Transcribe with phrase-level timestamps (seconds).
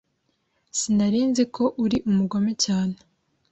[0.79, 2.95] Sinari nzi ko uri umugome cyane.